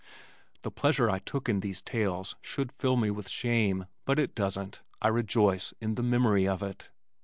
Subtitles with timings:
[0.63, 4.81] The pleasure I took in these tales should fill me with shame, but it doesn't
[4.99, 6.89] I rejoice in the memory of it.